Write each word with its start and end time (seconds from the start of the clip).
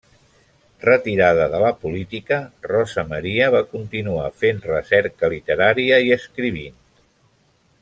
Retirada 0.87 1.43
de 1.55 1.59
la 1.63 1.69
política, 1.83 2.39
Rosa 2.71 3.03
Maria 3.11 3.51
va 3.57 3.61
continuar 3.75 4.33
fent 4.45 4.65
recerca 4.71 5.31
literària 5.37 6.01
i 6.09 6.11
escrivint. 6.19 6.83